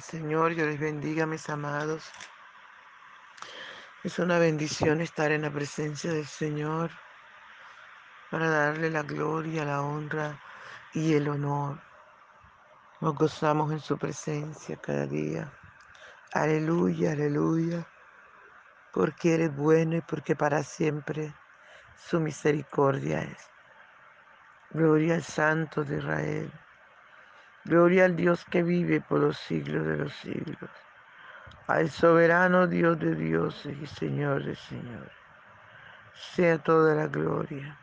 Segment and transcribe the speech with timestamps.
[0.00, 2.04] Señor, yo les bendiga, mis amados.
[4.04, 6.90] Es una bendición estar en la presencia del Señor
[8.30, 10.38] para darle la gloria, la honra
[10.92, 11.80] y el honor.
[13.00, 15.52] Nos gozamos en su presencia cada día.
[16.32, 17.86] Aleluya, aleluya,
[18.92, 21.34] porque eres bueno y porque para siempre
[21.96, 23.50] su misericordia es.
[24.70, 26.65] Gloria al Santo de Israel.
[27.66, 30.70] Gloria al Dios que vive por los siglos de los siglos.
[31.66, 35.10] Al soberano Dios de dioses y Señor de señores.
[36.14, 37.76] Sea toda la gloria,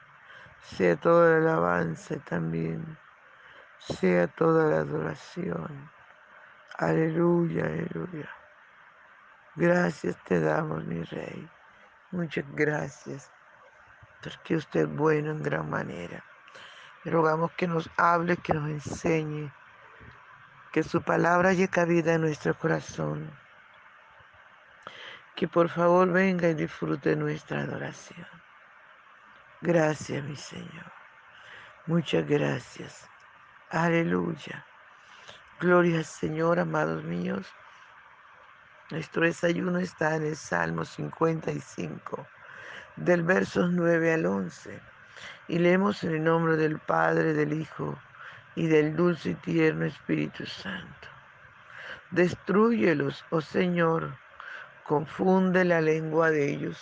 [0.61, 2.97] sea toda la alabanza también,
[3.77, 5.91] sea toda la adoración.
[6.77, 8.29] Aleluya, aleluya.
[9.57, 11.49] Gracias te damos, mi Rey.
[12.12, 13.29] Muchas gracias,
[14.23, 16.23] porque usted es bueno en gran manera.
[17.03, 19.51] Rogamos que nos hable, que nos enseñe
[20.74, 23.29] que su palabra haya cabida en nuestro corazón.
[25.35, 28.26] Que por favor venga y disfrute nuestra adoración.
[29.62, 30.91] Gracias, mi Señor.
[31.85, 33.07] Muchas gracias.
[33.70, 34.65] Aleluya.
[35.60, 37.48] Gloria al Señor, amados míos.
[38.90, 42.27] Nuestro desayuno está en el Salmo 55,
[42.96, 44.82] del versos 9 al 11.
[45.49, 47.96] Y leemos en el nombre del Padre, del Hijo
[48.55, 51.07] y del dulce y tierno Espíritu Santo.
[52.12, 54.15] Destruyelos, oh Señor,
[54.84, 56.77] confunde la lengua de ellos,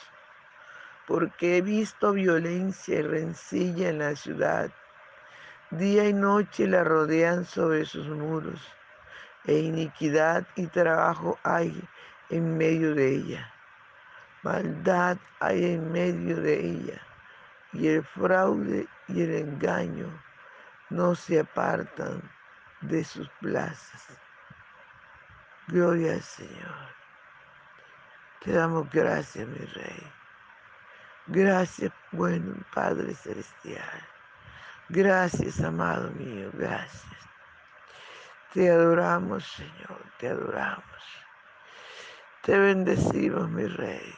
[1.07, 4.71] porque he visto violencia y rencilla en la ciudad.
[5.69, 8.61] Día y noche la rodean sobre sus muros,
[9.45, 11.81] e iniquidad y trabajo hay
[12.29, 13.53] en medio de ella.
[14.43, 17.01] Maldad hay en medio de ella,
[17.71, 20.30] y el fraude y el engaño
[20.91, 22.21] no se apartan
[22.81, 24.07] de sus plazas.
[25.67, 26.95] Gloria al Señor.
[28.41, 30.13] Te damos gracias, mi Rey.
[31.27, 34.07] Gracias, bueno Padre Celestial.
[34.89, 37.05] Gracias, amado mío, gracias.
[38.53, 40.83] Te adoramos, Señor, te adoramos.
[42.41, 44.13] Te bendecimos, mi Rey.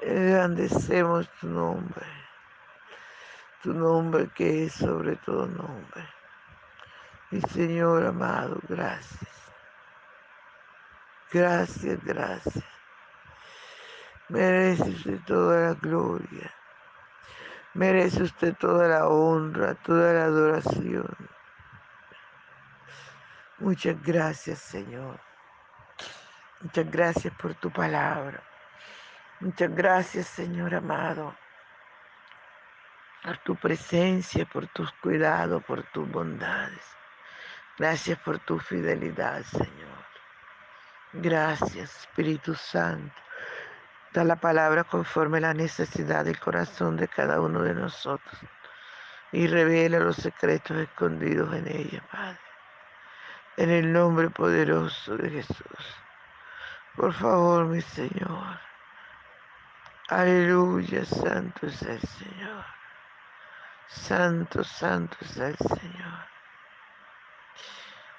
[0.00, 2.19] Engrandecemos tu nombre
[3.62, 6.08] tu nombre que es sobre todo nombre.
[7.30, 9.30] Mi Señor amado, gracias.
[11.32, 12.64] Gracias, gracias.
[14.28, 16.50] Merece usted toda la gloria.
[17.74, 21.14] Merece usted toda la honra, toda la adoración.
[23.58, 25.20] Muchas gracias, Señor.
[26.62, 28.42] Muchas gracias por tu palabra.
[29.40, 31.34] Muchas gracias, Señor amado
[33.22, 36.84] por tu presencia, por tus cuidados, por tus bondades.
[37.78, 40.04] Gracias por tu fidelidad, Señor.
[41.12, 43.14] Gracias, Espíritu Santo.
[44.12, 48.40] Da la palabra conforme a la necesidad del corazón de cada uno de nosotros
[49.32, 52.40] y revela los secretos escondidos en ella, Padre.
[53.56, 55.96] En el nombre poderoso de Jesús.
[56.96, 58.58] Por favor, mi Señor.
[60.08, 62.79] Aleluya, santo es el Señor.
[63.90, 66.26] Santo, santo es el Señor.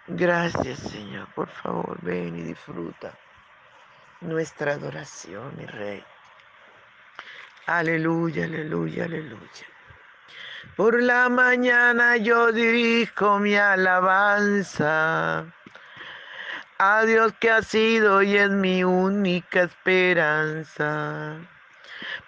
[0.07, 1.27] Gracias, Señor.
[1.33, 3.17] Por favor, ven y disfruta
[4.19, 6.03] nuestra adoración, mi Rey.
[7.67, 9.65] Aleluya, aleluya, aleluya.
[10.75, 15.45] Por la mañana yo dirijo mi alabanza
[16.79, 21.39] a Dios que ha sido y es mi única esperanza.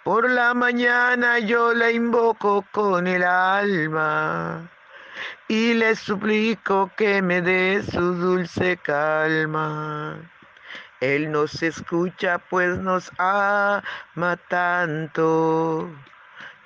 [0.04, 4.68] Por la mañana yo la invoco con el alma
[5.48, 10.18] y le suplico que me dé su dulce calma.
[11.00, 15.90] Él nos escucha pues nos ama tanto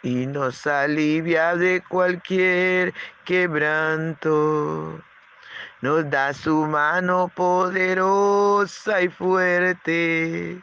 [0.02, 2.92] y nos alivia de cualquier
[3.24, 5.00] quebranto.
[5.80, 10.60] Nos da su mano poderosa y fuerte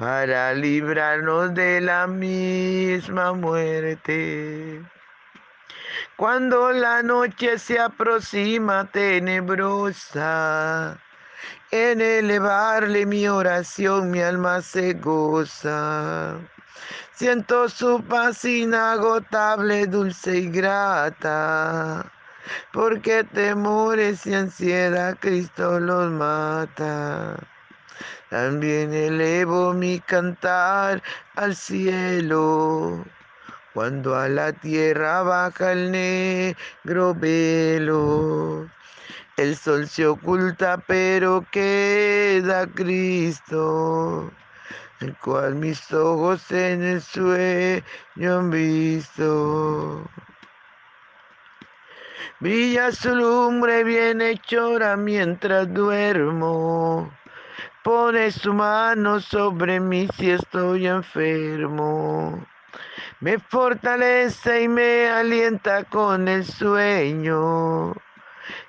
[0.00, 4.82] para librarnos de la misma muerte.
[6.16, 10.98] Cuando la noche se aproxima tenebrosa,
[11.70, 16.38] en elevarle mi oración mi alma se goza.
[17.12, 22.10] Siento su paz inagotable, dulce y grata,
[22.72, 27.49] porque temores y ansiedad Cristo los mata.
[28.30, 31.02] También elevo mi cantar
[31.34, 33.04] al cielo,
[33.74, 38.68] cuando a la tierra baja el negro velo.
[39.36, 44.30] El sol se oculta, pero queda Cristo,
[45.00, 47.82] el cual mis ojos en el sueño
[48.38, 50.08] han visto.
[52.40, 57.12] Brilla su lumbre bienhechora mientras duermo.
[57.82, 62.46] Pone su mano sobre mí si estoy enfermo.
[63.20, 67.94] Me fortalece y me alienta con el sueño.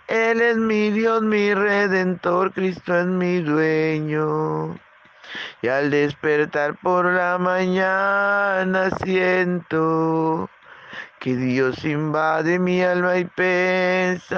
[0.08, 4.80] Él es mi Dios, mi redentor, Cristo es mi dueño.
[5.62, 10.50] Y al despertar por la mañana siento
[11.19, 14.31] que Dios invade mi alma y pensamiento.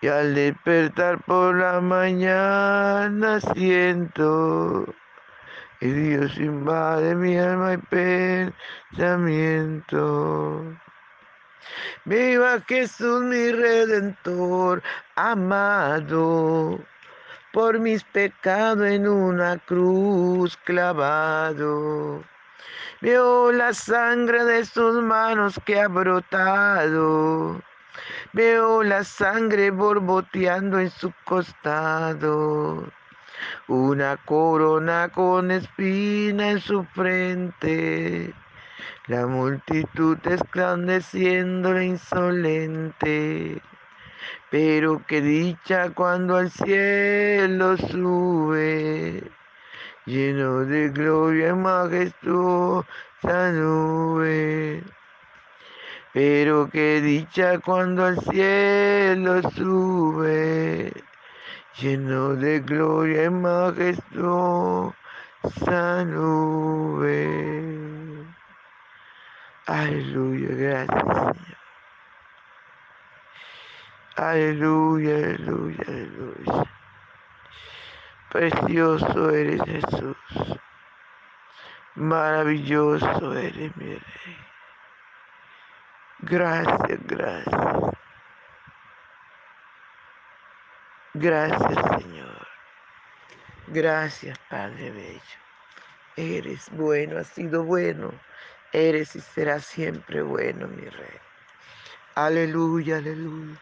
[0.00, 4.86] Y al despertar por la mañana siento
[5.80, 7.78] que Dios invade mi alma y
[8.98, 10.64] pensamiento.
[12.04, 14.82] Viva Jesús mi redentor
[15.16, 16.80] amado,
[17.52, 22.24] por mis pecados en una cruz clavado.
[23.00, 27.60] Veo la sangre de sus manos que ha brotado.
[28.38, 32.86] Veo la sangre borboteando en su costado.
[33.66, 38.32] Una corona con espina en su frente
[39.08, 43.60] la multitud esclandeciendo insolente.
[44.52, 49.32] Pero qué dicha cuando al cielo sube,
[50.06, 54.84] lleno de gloria y majestuosa nube.
[56.18, 60.92] Pero qué dicha cuando al cielo sube,
[61.80, 64.92] lleno de gloria y majestuosa
[66.06, 67.24] nube.
[69.66, 71.56] Aleluya, gracias Señor.
[74.16, 76.64] Aleluya, aleluya, aleluya.
[78.32, 80.16] Precioso eres Jesús.
[81.94, 84.47] Maravilloso eres mi rey.
[86.20, 87.94] Gracias, gracias.
[91.14, 92.48] Gracias Señor.
[93.68, 95.20] Gracias Padre Bello.
[96.16, 98.12] Eres bueno, has sido bueno
[98.72, 101.18] Eres y serás siempre bueno, mi rey.
[102.16, 103.58] Aleluya, aleluya.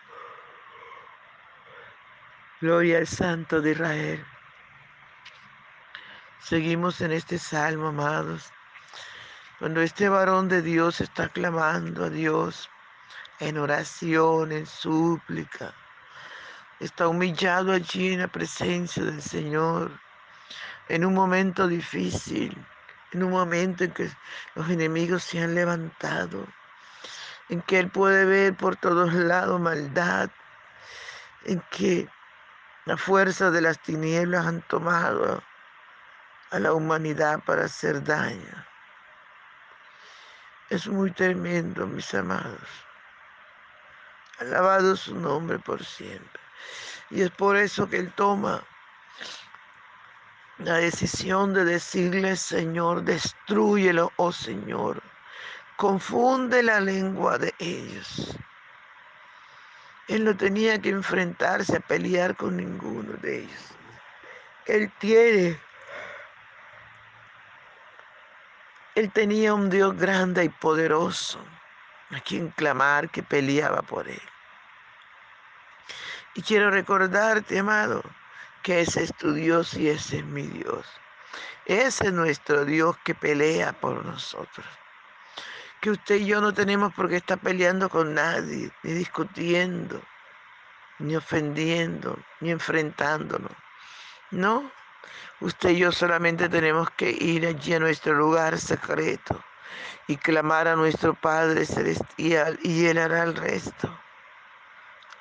[2.61, 4.27] Gloria al Santo de Israel.
[6.41, 8.53] Seguimos en este salmo, amados.
[9.59, 12.69] Cuando este varón de Dios está clamando a Dios
[13.41, 15.75] en oración, en súplica,
[16.81, 19.91] está humillado allí en la presencia del Señor,
[20.89, 22.57] en un momento difícil
[23.13, 24.11] en un momento en que
[24.55, 26.47] los enemigos se han levantado,
[27.49, 30.31] en que Él puede ver por todos lados maldad,
[31.45, 32.09] en que
[32.85, 35.43] la fuerza de las tinieblas han tomado
[36.51, 38.67] a la humanidad para hacer daño.
[40.71, 42.69] Es muy tremendo, mis amados.
[44.41, 46.41] Alabado su nombre por siempre.
[47.11, 48.63] Y es por eso que Él toma
[50.59, 55.03] la decisión de decirle, Señor, destruyelo, oh Señor.
[55.77, 58.37] Confunde la lengua de ellos.
[60.09, 63.75] Él no tenía que enfrentarse a pelear con ninguno de ellos.
[64.67, 65.61] Él tiene,
[68.97, 71.39] él tenía un Dios grande y poderoso
[72.11, 74.23] a quien clamar que peleaba por él.
[76.35, 78.03] Y quiero recordarte, amado,
[78.63, 80.87] que ese es tu Dios y ese es mi Dios.
[81.67, 84.67] Ese es nuestro Dios que pelea por nosotros.
[85.83, 90.01] Que usted y yo no tenemos por qué estar peleando con nadie, ni discutiendo,
[91.01, 93.53] ni ofendiendo, ni enfrentándonos.
[94.31, 94.71] No,
[95.41, 99.43] usted y yo solamente tenemos que ir allí a nuestro lugar secreto
[100.07, 103.99] y clamar a nuestro Padre Celestial y Él hará el resto.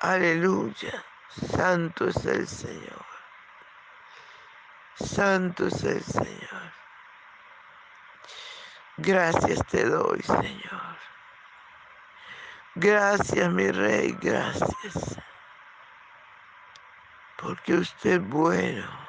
[0.00, 3.06] Aleluya, santo es el Señor.
[4.94, 6.72] Santo es el Señor.
[8.98, 10.96] Gracias te doy, Señor.
[12.74, 15.18] Gracias, mi Rey, gracias.
[17.36, 19.05] Porque usted es bueno.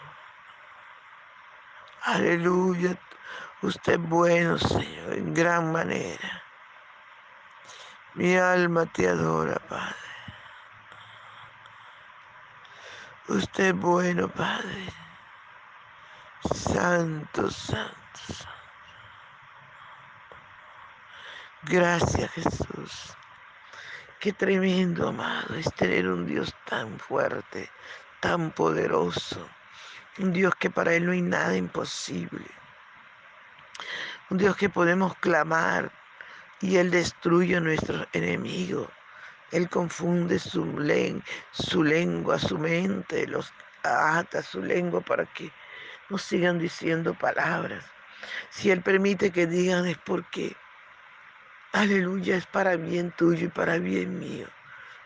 [2.08, 2.98] Aleluya.
[3.62, 6.42] Usted es bueno, Señor, en gran manera.
[8.14, 9.94] Mi alma te adora, Padre.
[13.28, 14.86] Usted es bueno, Padre.
[16.54, 18.54] Santo, santo, santo.
[21.64, 23.18] Gracias Jesús.
[24.22, 27.70] Qué tremendo, amado, es tener un Dios tan fuerte,
[28.22, 29.50] tan poderoso.
[30.20, 32.46] Un Dios que para Él no hay nada imposible.
[34.32, 35.92] Un Dios que podemos clamar
[36.60, 38.90] y Él destruye a nuestros enemigos.
[39.52, 40.66] Él confunde su,
[41.52, 45.52] su lengua, su mente, los ata su lengua para que
[46.10, 47.86] no sigan diciendo palabras.
[48.50, 50.56] Si Él permite que digan es porque,
[51.74, 54.48] aleluya, es para bien tuyo y para bien mío.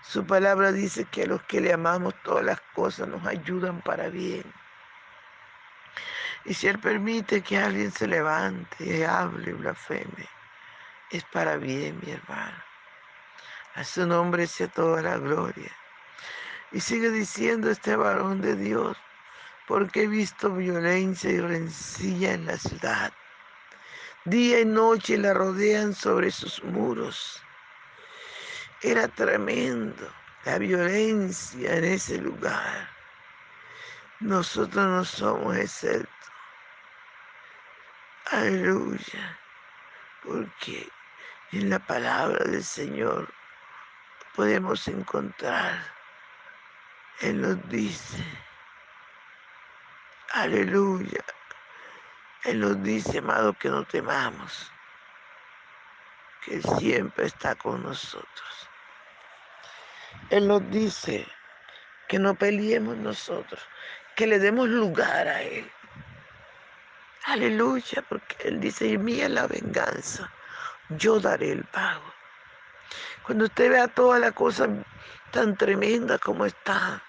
[0.03, 4.07] Su palabra dice que a los que le amamos todas las cosas nos ayudan para
[4.09, 4.60] bien.
[6.45, 10.27] Y si Él permite que alguien se levante y hable, blasfeme,
[11.11, 12.57] es para bien, mi hermano.
[13.75, 15.71] A su nombre sea toda la gloria.
[16.71, 18.97] Y sigue diciendo este varón de Dios,
[19.67, 23.13] porque he visto violencia y rencilla en la ciudad.
[24.25, 27.41] Día y noche la rodean sobre sus muros.
[28.81, 30.11] Era tremendo
[30.45, 32.89] la violencia en ese lugar.
[34.19, 36.30] Nosotros no somos exceptos.
[38.31, 39.39] Aleluya.
[40.23, 40.89] Porque
[41.51, 43.27] en la palabra del Señor
[44.35, 45.83] podemos encontrar.
[47.19, 48.23] Él nos dice,
[50.31, 51.23] aleluya.
[52.45, 54.71] Él nos dice, amado, que no temamos,
[56.43, 58.69] que Él siempre está con nosotros.
[60.29, 61.27] Él nos dice
[62.07, 63.61] que no peleemos nosotros,
[64.15, 65.69] que le demos lugar a Él.
[67.25, 70.31] Aleluya, porque Él dice, mía la venganza,
[70.89, 72.13] yo daré el pago.
[73.23, 74.67] Cuando usted vea toda la cosa
[75.31, 77.01] tan tremenda como está,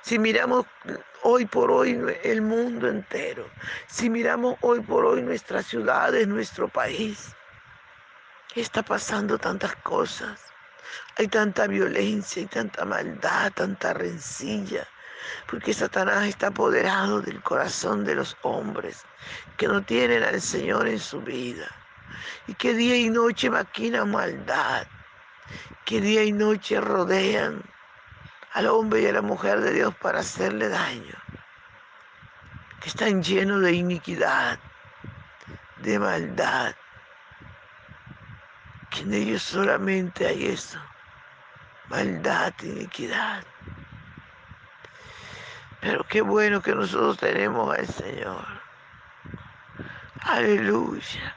[0.00, 0.66] si miramos
[1.22, 3.48] hoy por hoy el mundo entero,
[3.86, 7.34] si miramos hoy por hoy nuestras ciudades, nuestro país,
[8.54, 10.40] está pasando tantas cosas.
[11.16, 14.88] Hay tanta violencia, y tanta maldad, tanta rencilla,
[15.46, 19.04] porque Satanás está apoderado del corazón de los hombres
[19.56, 21.68] que no tienen al Señor en su vida
[22.46, 24.86] y que día y noche maquinan maldad,
[25.84, 27.62] que día y noche rodean
[28.52, 31.14] al hombre y a la mujer de Dios para hacerle daño,
[32.80, 34.58] que están llenos de iniquidad,
[35.78, 36.74] de maldad,
[38.90, 40.80] que en ellos solamente hay eso,
[41.88, 43.44] maldad, iniquidad.
[45.80, 48.44] Pero qué bueno que nosotros tenemos al Señor.
[50.22, 51.34] Aleluya.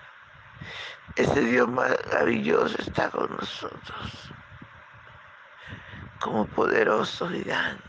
[1.15, 4.33] Ese Dios maravilloso está con nosotros
[6.23, 7.83] como poderoso gigante.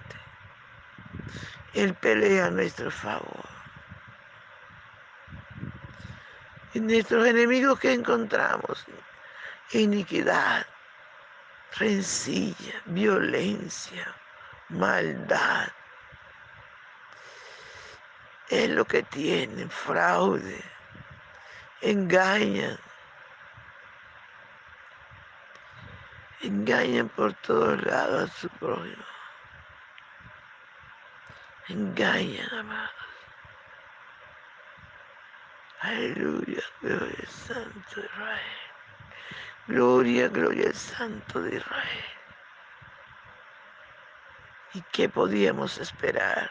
[1.73, 3.45] Él pelea a nuestro favor.
[6.75, 8.85] Y nuestros enemigos que encontramos,
[9.71, 10.67] iniquidad,
[11.79, 14.13] rencilla, violencia,
[14.69, 15.69] maldad,
[18.49, 20.63] es lo que tienen, fraude,
[21.81, 22.79] engañan,
[26.43, 29.05] engañan por todos lados a su prójimo,
[31.69, 33.05] engañan, amados.
[35.81, 38.41] Aleluya, gloria al Santo de Israel.
[39.67, 42.05] Gloria, gloria al Santo de Israel.
[44.73, 46.51] ¿Y qué podíamos esperar?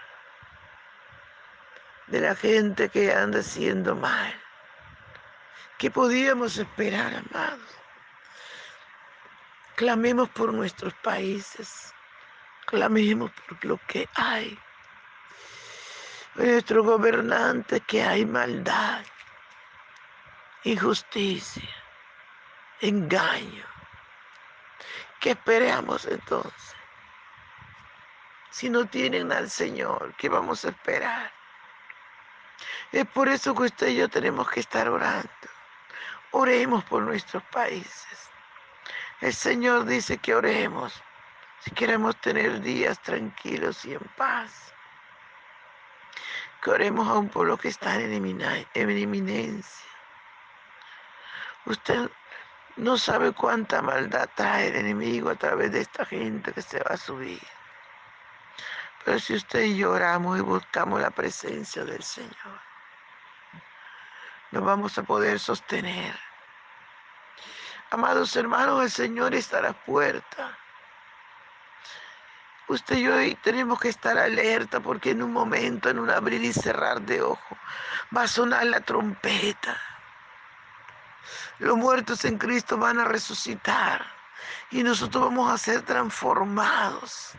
[2.14, 4.40] De la gente que anda haciendo mal.
[5.80, 7.76] ¿Qué podíamos esperar, amados?
[9.76, 11.92] Clamemos por nuestros países,
[12.68, 14.60] clamemos por lo que hay.
[16.36, 19.04] Nuestros gobernantes que hay maldad,
[20.66, 21.76] injusticia,
[22.82, 23.66] engaño.
[25.20, 26.76] ¿Qué esperamos entonces?
[28.52, 31.43] Si no tienen al Señor, ¿qué vamos a esperar?
[32.92, 35.30] Es por eso que usted y yo tenemos que estar orando.
[36.32, 38.30] Oremos por nuestros países.
[39.22, 41.02] El Señor dice que oremos
[41.60, 44.74] si queremos tener días tranquilos y en paz.
[46.62, 48.14] Que oremos a un pueblo que está en
[48.74, 49.90] eminencia.
[51.66, 52.10] Usted
[52.76, 56.96] no sabe cuánta maldad trae el enemigo a través de esta gente que se va
[56.96, 57.42] a subir.
[59.06, 62.62] Pero si usted y yo oramos y buscamos la presencia del Señor,
[64.52, 66.18] nos vamos a poder sostener.
[67.92, 70.58] Amados hermanos, el Señor está a la puerta.
[72.68, 76.54] Usted y yo tenemos que estar alerta porque en un momento, en un abrir y
[76.54, 77.58] cerrar de ojo,
[78.16, 79.78] va a sonar la trompeta.
[81.60, 84.06] Los muertos en Cristo van a resucitar.
[84.72, 87.36] Y nosotros vamos a ser transformados.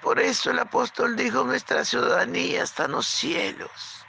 [0.00, 4.04] Por eso el apóstol dijo, nuestra ciudadanía está en los cielos.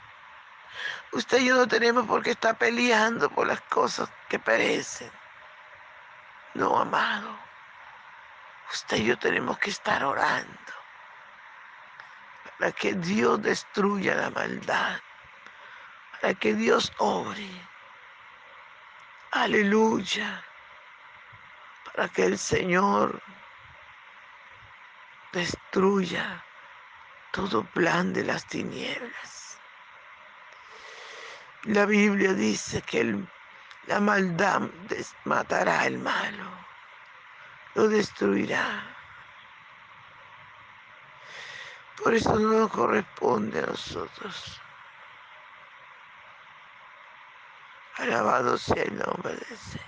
[1.12, 5.10] Usted y yo no tenemos por qué estar peleando por las cosas que perecen.
[6.54, 7.36] No, amado.
[8.72, 10.80] Usted y yo tenemos que estar orando
[12.60, 15.00] para que Dios destruya la maldad,
[16.20, 17.48] para que Dios obre.
[19.32, 20.44] Aleluya.
[21.84, 23.22] Para que el Señor
[25.32, 26.44] destruya
[27.32, 29.58] todo plan de las tinieblas.
[31.64, 33.22] La Biblia dice que
[33.86, 34.62] la maldad
[35.24, 36.50] matará al malo,
[37.74, 38.96] lo destruirá.
[42.02, 44.60] Por eso no nos corresponde a nosotros.
[47.98, 49.86] Alabado sea el nombre del Señor.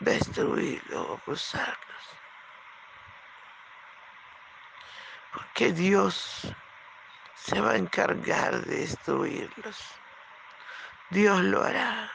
[0.00, 1.76] Destruirlo, acusarlos.
[5.36, 6.48] Porque Dios
[7.34, 9.78] se va a encargar de destruirlos.
[11.10, 12.10] Dios lo hará.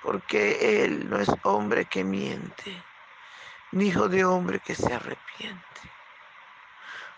[0.00, 2.80] Porque Él no es hombre que miente,
[3.72, 5.80] ni hijo de hombre que se arrepiente.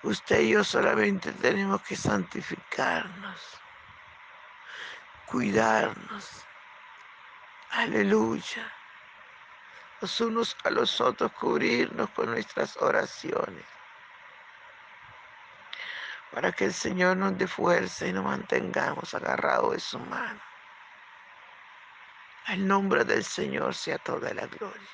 [0.03, 3.61] Usted y yo solamente tenemos que santificarnos,
[5.27, 6.47] cuidarnos.
[7.71, 8.73] Aleluya.
[10.01, 13.74] Los unos a los otros cubrirnos con nuestras oraciones.
[16.35, 20.41] Para que el Señor nos dé fuerza y nos mantengamos agarrados de su mano.
[22.47, 24.89] Al nombre del Señor sea toda la gloria.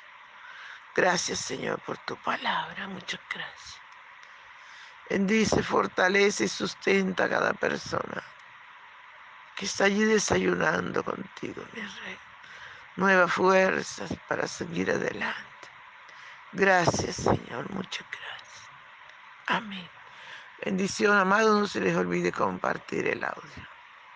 [0.94, 2.86] Gracias Señor por tu palabra.
[2.88, 3.80] Muchas gracias.
[5.08, 8.22] Bendice, fortalece y sustenta a cada persona
[9.56, 12.18] que está allí desayunando contigo, mi rey.
[12.96, 15.68] Nuevas fuerzas para seguir adelante.
[16.52, 18.68] Gracias, Señor, muchas gracias.
[19.46, 19.99] Amén.
[20.64, 23.70] Bendición, amado, no se les olvide compartir el audio.